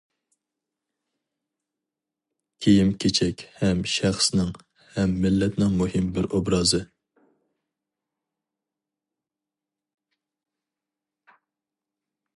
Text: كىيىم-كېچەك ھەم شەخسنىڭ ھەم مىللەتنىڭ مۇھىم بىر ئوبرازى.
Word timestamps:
كىيىم-كېچەك 2.65 3.43
ھەم 3.59 3.83
شەخسنىڭ 3.97 4.49
ھەم 4.97 5.13
مىللەتنىڭ 5.27 5.77
مۇھىم 5.83 6.09
بىر 6.17 6.31
ئوبرازى. 6.37 6.83